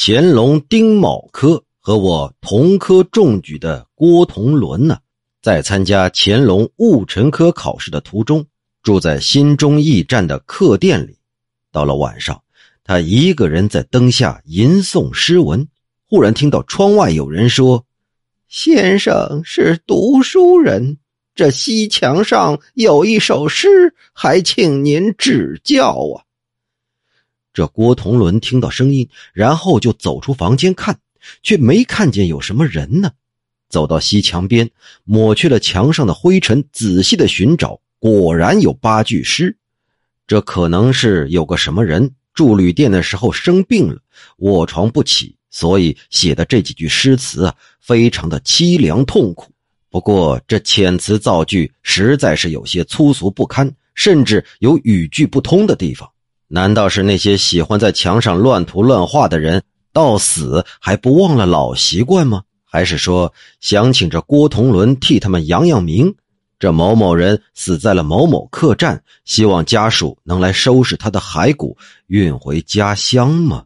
[0.00, 4.96] 乾隆丁卯科和我同科中举的郭同伦呢，
[5.42, 8.46] 在参加乾隆戊辰科考试的途中，
[8.80, 11.18] 住在新中驿站的客店里。
[11.72, 12.40] 到了晚上，
[12.84, 15.66] 他一个人在灯下吟诵诗文，
[16.08, 17.84] 忽然听到窗外有人说
[18.46, 20.98] ：“先生是读书人，
[21.34, 26.22] 这西墙上有一首诗，还请您指教啊。”
[27.58, 30.96] 这郭同伦听到声音，然后就走出房间看，
[31.42, 33.10] 却没看见有什么人呢。
[33.68, 34.70] 走到西墙边，
[35.02, 39.56] 抹去了墙上的灰尘，仔细的寻找，果然有八句诗。
[40.24, 43.98] 这可能是有个什么人住旅店的时候生病了，
[44.36, 49.50] 卧床不起，所以写的这几句诗词啊，非常的凄凉痛苦。
[49.90, 56.08] 不过这遣词造句实在是有些粗俗不堪，甚至有语句不通的地方。
[56.48, 59.62] 难道是那些喜欢在墙上乱涂乱画的人，
[59.92, 62.42] 到死还不忘了老习惯吗？
[62.64, 66.14] 还是说想请这郭同伦替他们扬扬名？
[66.58, 71.76] 这某某人死在了某某客栈，希望家属能来收拾他的骸骨，
[72.08, 73.64] 运回家乡吗？